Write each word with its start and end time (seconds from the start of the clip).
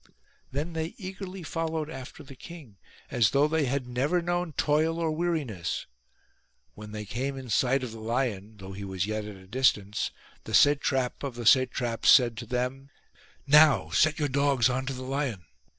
Then 0.51 0.73
they 0.73 0.95
eagerly 0.97 1.43
followed 1.43 1.87
after 1.87 2.23
the 2.23 2.35
king 2.35 2.77
as 3.11 3.29
though 3.29 3.47
they 3.47 3.65
had 3.65 3.85
never 3.85 4.19
known 4.19 4.51
toil 4.53 4.97
or 4.97 5.11
weariness. 5.11 5.85
When 6.73 6.91
they 6.91 7.05
came 7.05 7.37
in 7.37 7.51
sight 7.51 7.83
of 7.83 7.91
the 7.91 7.99
lion, 7.99 8.57
though 8.57 8.71
he 8.71 8.83
was 8.83 9.05
yet 9.05 9.25
at 9.25 9.35
a 9.35 9.45
distance, 9.45 10.09
the 10.45 10.55
satrap 10.55 11.21
of 11.21 11.35
the 11.35 11.45
satraps 11.45 12.09
said 12.09 12.35
to 12.37 12.47
them:" 12.47 12.89
Now 13.45 13.91
set 13.91 14.17
your 14.17 14.27
dogs 14.27 14.71
on 14.71 14.87
to 14.87 14.93
the 14.93 15.03
lion." 15.03 15.45